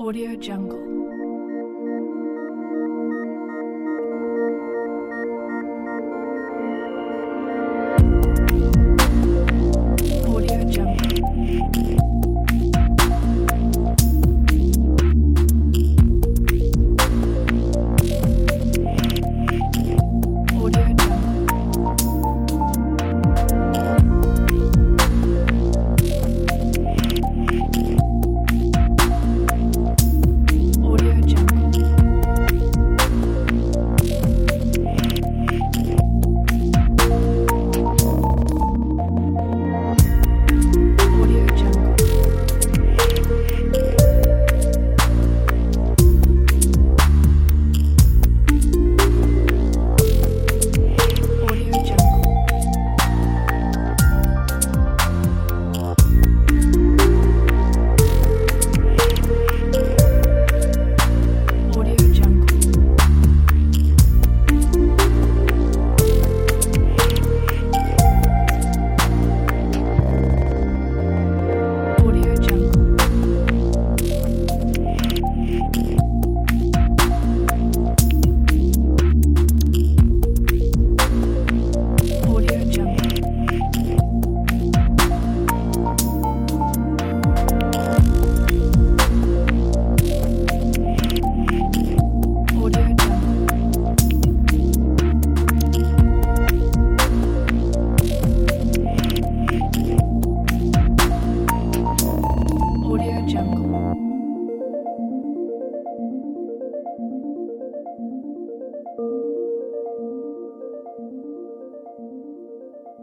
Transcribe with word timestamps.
Audio 0.00 0.34
Jungle. 0.34 0.89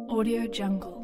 Audio 0.09 0.47
Jungle. 0.52 0.96